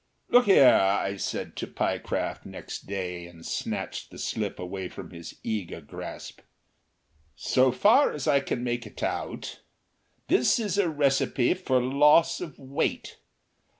[0.29, 5.35] "Look here," said I to Pyecraft next day, and snatched the slip away from his
[5.43, 6.41] eager grasp.
[7.35, 9.59] "So far as I can make it out,
[10.27, 13.17] this is a recipe for Loss of Weight.